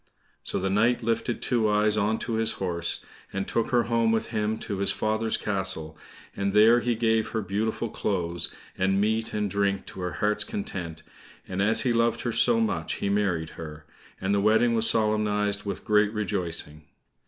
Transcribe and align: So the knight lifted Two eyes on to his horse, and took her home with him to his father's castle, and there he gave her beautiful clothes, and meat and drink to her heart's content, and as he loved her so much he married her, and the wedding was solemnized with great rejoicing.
So 0.43 0.57
the 0.57 0.71
knight 0.71 1.03
lifted 1.03 1.43
Two 1.43 1.69
eyes 1.69 1.95
on 1.95 2.17
to 2.25 2.33
his 2.33 2.53
horse, 2.53 3.05
and 3.31 3.47
took 3.47 3.69
her 3.69 3.83
home 3.83 4.11
with 4.11 4.29
him 4.29 4.57
to 4.57 4.79
his 4.79 4.91
father's 4.91 5.37
castle, 5.37 5.95
and 6.35 6.53
there 6.53 6.79
he 6.79 6.95
gave 6.95 7.27
her 7.27 7.41
beautiful 7.43 7.87
clothes, 7.87 8.51
and 8.75 8.99
meat 8.99 9.31
and 9.31 9.47
drink 9.47 9.85
to 9.85 9.99
her 10.01 10.13
heart's 10.13 10.43
content, 10.43 11.03
and 11.47 11.61
as 11.61 11.81
he 11.81 11.93
loved 11.93 12.21
her 12.21 12.31
so 12.31 12.59
much 12.59 12.93
he 12.95 13.09
married 13.09 13.51
her, 13.61 13.85
and 14.19 14.33
the 14.33 14.41
wedding 14.41 14.73
was 14.73 14.89
solemnized 14.89 15.65
with 15.65 15.85
great 15.85 16.11
rejoicing. 16.13 16.85